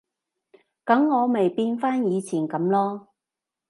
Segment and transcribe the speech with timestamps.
[0.83, 3.05] 噉我咪變返以前噉囉